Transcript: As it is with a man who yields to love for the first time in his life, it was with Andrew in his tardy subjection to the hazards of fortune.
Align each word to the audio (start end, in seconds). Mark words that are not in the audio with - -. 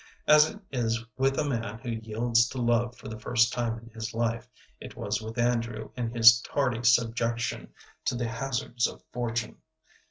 As 0.25 0.49
it 0.49 0.59
is 0.71 1.05
with 1.15 1.37
a 1.37 1.47
man 1.47 1.77
who 1.77 1.91
yields 1.91 2.49
to 2.49 2.57
love 2.59 2.97
for 2.97 3.07
the 3.07 3.19
first 3.19 3.53
time 3.53 3.77
in 3.77 3.89
his 3.91 4.15
life, 4.15 4.49
it 4.79 4.95
was 4.97 5.21
with 5.21 5.37
Andrew 5.37 5.91
in 5.95 6.09
his 6.09 6.41
tardy 6.41 6.81
subjection 6.83 7.71
to 8.05 8.15
the 8.15 8.27
hazards 8.27 8.87
of 8.87 9.03
fortune. 9.13 9.57